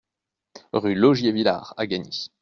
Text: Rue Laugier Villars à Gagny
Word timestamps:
Rue 0.73 0.95
Laugier 0.95 1.31
Villars 1.31 1.75
à 1.77 1.85
Gagny 1.85 2.31